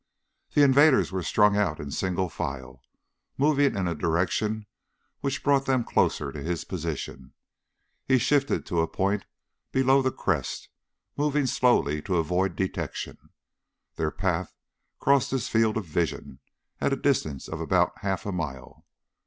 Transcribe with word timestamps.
The 0.55 0.63
invaders 0.63 1.11
were 1.11 1.21
strung 1.21 1.55
out 1.55 1.79
in 1.79 1.91
single 1.91 2.27
file, 2.27 2.81
moving 3.37 3.75
in 3.75 3.87
a 3.87 3.93
direction 3.93 4.65
which 5.19 5.43
brought 5.43 5.67
them 5.67 5.83
closer 5.83 6.31
to 6.31 6.41
his 6.41 6.63
position. 6.63 7.33
He 8.07 8.17
shifted 8.17 8.65
to 8.65 8.81
a 8.81 8.87
point 8.87 9.25
below 9.71 10.01
the 10.01 10.09
crest, 10.11 10.69
moving 11.17 11.45
slowly 11.45 12.01
to 12.01 12.17
avoid 12.17 12.55
detection. 12.55 13.29
Their 13.95 14.09
path 14.09 14.55
crossed 14.97 15.29
his 15.29 15.47
field 15.49 15.77
of 15.77 15.85
vision 15.85 16.39
at 16.79 16.91
a 16.93 16.95
distance 16.95 17.47
of 17.47 17.61
about 17.61 17.99
half 17.99 18.25
a 18.25 18.31
mile. 18.31 18.83